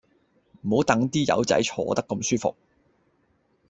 [0.63, 2.55] 唔好等啲友仔坐得咁舒服